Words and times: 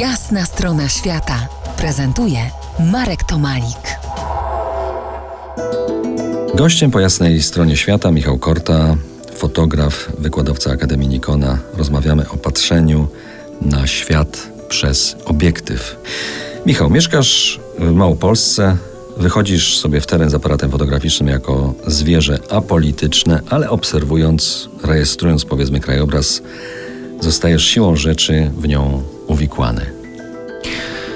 Jasna 0.00 0.46
strona 0.46 0.88
świata 0.88 1.48
prezentuje 1.78 2.38
Marek 2.92 3.24
Tomalik. 3.24 3.98
Gościem 6.54 6.90
po 6.90 7.00
jasnej 7.00 7.42
stronie 7.42 7.76
świata 7.76 8.10
Michał 8.10 8.38
Korta, 8.38 8.96
fotograf, 9.34 10.12
wykładowca 10.18 10.70
Akademii 10.70 11.08
Nikona. 11.08 11.58
Rozmawiamy 11.76 12.28
o 12.28 12.36
patrzeniu 12.36 13.08
na 13.60 13.86
świat 13.86 14.48
przez 14.68 15.16
obiektyw. 15.24 15.96
Michał, 16.66 16.90
mieszkasz 16.90 17.60
w 17.78 17.92
Małopolsce, 17.92 18.76
wychodzisz 19.16 19.78
sobie 19.78 20.00
w 20.00 20.06
teren 20.06 20.30
z 20.30 20.34
aparatem 20.34 20.70
fotograficznym 20.70 21.28
jako 21.28 21.74
zwierzę 21.86 22.38
apolityczne, 22.50 23.40
ale 23.50 23.70
obserwując, 23.70 24.68
rejestrując 24.82 25.44
powiedzmy 25.44 25.80
krajobraz, 25.80 26.42
zostajesz 27.20 27.64
siłą 27.64 27.96
rzeczy 27.96 28.50
w 28.58 28.68
nią 28.68 29.15
uwikłany. 29.26 29.86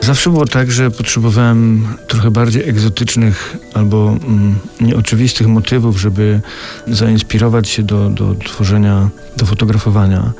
Zawsze 0.00 0.30
było 0.30 0.46
tak, 0.46 0.70
że 0.70 0.90
potrzebowałem 0.90 1.86
trochę 2.08 2.30
bardziej 2.30 2.68
egzotycznych 2.68 3.56
albo 3.74 4.16
mm, 4.26 4.54
nieoczywistych 4.80 5.46
motywów, 5.46 6.00
żeby 6.00 6.40
zainspirować 6.86 7.68
się 7.68 7.82
do, 7.82 8.10
do 8.10 8.34
tworzenia, 8.34 9.08
do 9.36 9.46
fotografowania. 9.46 10.32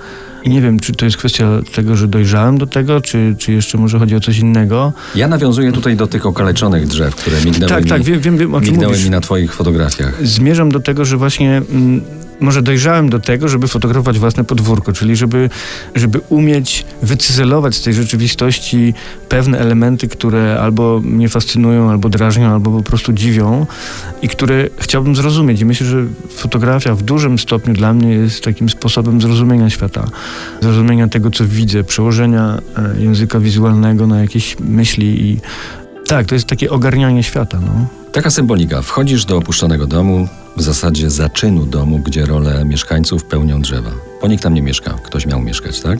I 0.44 0.50
nie 0.50 0.60
wiem, 0.60 0.80
czy 0.80 0.92
to 0.92 1.04
jest 1.04 1.16
kwestia 1.16 1.48
tego, 1.74 1.96
że 1.96 2.08
dojrzałem 2.08 2.58
do 2.58 2.66
tego, 2.66 3.00
czy, 3.00 3.34
czy 3.38 3.52
jeszcze 3.52 3.78
może 3.78 3.98
chodzi 3.98 4.16
o 4.16 4.20
coś 4.20 4.38
innego. 4.38 4.92
Ja 5.14 5.28
nawiązuję 5.28 5.72
tutaj 5.72 5.96
do 5.96 6.06
tych 6.06 6.26
okaleczonych 6.26 6.86
drzew, 6.86 7.14
które 7.14 7.36
mignęły, 7.44 7.70
Tak, 7.70 7.84
mi, 7.84 7.90
tak, 7.90 8.02
wiem, 8.02 8.20
wiem, 8.20 8.38
wiem 8.38 8.54
o 8.54 8.60
czym 8.60 8.76
mi 9.04 9.10
na 9.10 9.20
twoich 9.20 9.54
fotografiach. 9.54 10.26
Zmierzam 10.26 10.72
do 10.72 10.80
tego, 10.80 11.04
że 11.04 11.16
właśnie 11.16 11.62
mm, 11.70 12.00
może 12.40 12.62
dojrzałem 12.62 13.10
do 13.10 13.20
tego, 13.20 13.48
żeby 13.48 13.68
fotografować 13.68 14.18
własne 14.18 14.44
podwórko, 14.44 14.92
czyli 14.92 15.16
żeby, 15.16 15.50
żeby 15.94 16.20
umieć 16.28 16.86
wycyzelować 17.02 17.74
z 17.74 17.82
tej 17.82 17.94
rzeczywistości 17.94 18.94
pewne 19.28 19.58
elementy, 19.58 20.08
które 20.08 20.60
albo 20.60 21.00
mnie 21.00 21.28
fascynują, 21.28 21.90
albo 21.90 22.08
drażnią, 22.08 22.52
albo 22.52 22.70
po 22.70 22.82
prostu 22.82 23.12
dziwią 23.12 23.66
i 24.22 24.28
które 24.28 24.68
chciałbym 24.78 25.16
zrozumieć. 25.16 25.60
I 25.60 25.64
myślę, 25.64 25.86
że 25.86 26.04
fotografia 26.30 26.94
w 26.94 27.02
dużym 27.02 27.38
stopniu 27.38 27.74
dla 27.74 27.92
mnie 27.92 28.08
jest 28.14 28.44
takim 28.44 28.68
sposobem 28.68 29.20
zrozumienia 29.20 29.70
świata, 29.70 30.08
zrozumienia 30.60 31.08
tego, 31.08 31.30
co 31.30 31.44
widzę, 31.46 31.84
przełożenia 31.84 32.58
e, 32.76 33.02
języka 33.02 33.40
wizualnego 33.40 34.06
na 34.06 34.20
jakieś 34.20 34.56
myśli 34.60 35.30
i 35.30 35.40
tak, 36.06 36.26
to 36.26 36.34
jest 36.34 36.46
takie 36.46 36.70
ogarnianie 36.70 37.22
świata, 37.22 37.60
no. 37.60 38.03
Taka 38.14 38.30
symbolika. 38.30 38.82
Wchodzisz 38.82 39.24
do 39.24 39.36
opuszczonego 39.36 39.86
domu, 39.86 40.28
w 40.56 40.62
zasadzie 40.62 41.10
zaczynu 41.10 41.66
domu, 41.66 41.98
gdzie 41.98 42.26
rolę 42.26 42.64
mieszkańców 42.64 43.24
pełnią 43.24 43.60
drzewa. 43.60 43.90
Bo 44.22 44.28
nikt 44.28 44.42
tam 44.42 44.54
nie 44.54 44.62
mieszka, 44.62 44.94
ktoś 45.04 45.26
miał 45.26 45.40
mieszkać, 45.40 45.80
tak? 45.80 45.98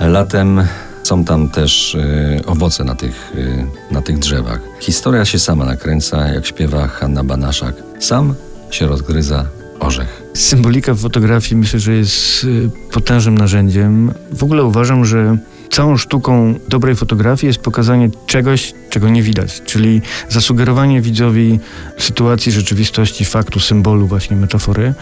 Latem 0.00 0.62
są 1.02 1.24
tam 1.24 1.48
też 1.48 1.94
y, 1.94 2.40
owoce 2.46 2.84
na 2.84 2.94
tych, 2.94 3.32
y, 3.34 3.66
na 3.90 4.02
tych 4.02 4.18
drzewach. 4.18 4.60
Historia 4.80 5.24
się 5.24 5.38
sama 5.38 5.64
nakręca, 5.64 6.28
jak 6.28 6.46
śpiewa 6.46 6.88
Hanna 6.88 7.24
Banaszak. 7.24 7.74
Sam 8.00 8.34
się 8.70 8.86
rozgryza 8.86 9.46
orzech. 9.80 10.22
Symbolika 10.34 10.94
w 10.94 10.98
fotografii 10.98 11.56
myślę, 11.56 11.80
że 11.80 11.92
jest 11.92 12.44
y, 12.44 12.70
potężnym 12.92 13.38
narzędziem. 13.38 14.12
W 14.32 14.42
ogóle 14.44 14.64
uważam, 14.64 15.04
że 15.04 15.36
całą 15.70 15.96
sztuką 15.96 16.54
dobrej 16.68 16.96
fotografii 16.96 17.48
jest 17.48 17.60
pokazanie 17.60 18.10
czegoś, 18.26 18.74
czego 18.90 19.08
nie 19.08 19.22
widać, 19.22 19.62
czyli 19.66 20.02
zasugerowanie 20.28 21.00
widzowi 21.00 21.60
sytuacji, 21.98 22.52
rzeczywistości, 22.52 23.24
faktu, 23.24 23.60
symbolu, 23.60 24.06
właśnie 24.06 24.36
metafory, 24.36 24.94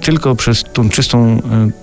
tylko 0.00 0.36
przez 0.36 0.64
tą 0.72 0.88
czystą 0.88 1.38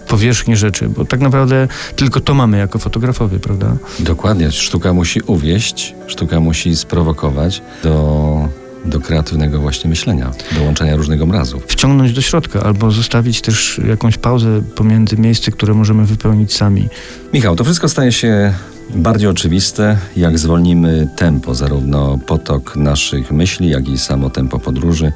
y, 0.05 0.07
powierzchnię 0.07 0.57
rzeczy, 0.57 0.89
bo 0.89 1.05
tak 1.05 1.19
naprawdę 1.19 1.67
tylko 1.95 2.19
to 2.19 2.33
mamy 2.33 2.57
jako 2.57 2.79
fotografowie, 2.79 3.39
prawda? 3.39 3.75
Dokładnie. 3.99 4.51
Sztuka 4.51 4.93
musi 4.93 5.21
uwieść, 5.21 5.95
sztuka 6.07 6.39
musi 6.39 6.75
sprowokować 6.75 7.61
do, 7.83 8.49
do 8.85 8.99
kreatywnego 8.99 9.59
właśnie 9.59 9.89
myślenia, 9.89 10.31
do 10.57 10.63
łączenia 10.63 10.95
różnych 10.95 11.21
obrazów. 11.21 11.63
Wciągnąć 11.67 12.13
do 12.13 12.21
środka 12.21 12.63
albo 12.63 12.91
zostawić 12.91 13.41
też 13.41 13.81
jakąś 13.87 14.17
pauzę 14.17 14.61
pomiędzy 14.75 15.17
miejsce, 15.17 15.51
które 15.51 15.73
możemy 15.73 16.05
wypełnić 16.05 16.53
sami. 16.53 16.89
Michał, 17.33 17.55
to 17.55 17.63
wszystko 17.63 17.89
staje 17.89 18.11
się 18.11 18.53
bardziej 18.95 19.29
oczywiste, 19.29 19.97
jak 20.17 20.39
zwolnimy 20.39 21.09
tempo, 21.15 21.55
zarówno 21.55 22.17
potok 22.27 22.75
naszych 22.75 23.31
myśli, 23.31 23.69
jak 23.69 23.87
i 23.87 23.97
samo 23.97 24.29
tempo 24.29 24.59
podróży. 24.59 25.11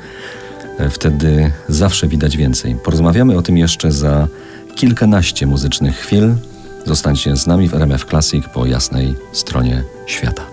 E, 0.79 0.89
Wtedy 0.89 1.51
zawsze 1.69 2.07
widać 2.07 2.37
więcej. 2.37 2.75
Porozmawiamy 2.83 3.37
o 3.37 3.41
tym 3.41 3.57
jeszcze 3.57 3.91
za 3.91 4.27
kilkanaście 4.75 5.45
muzycznych 5.47 5.95
chwil. 5.95 6.35
Zostańcie 6.85 7.35
z 7.37 7.47
nami 7.47 7.69
w 7.69 7.73
RMF 7.73 8.05
Classic 8.05 8.45
po 8.53 8.65
jasnej 8.65 9.15
stronie 9.33 9.83
świata. 10.05 10.52